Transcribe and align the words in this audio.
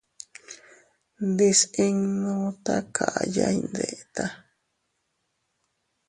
Ndisinnu 1.27 2.33
takaya 2.65 3.45
iyndeta. 3.57 4.25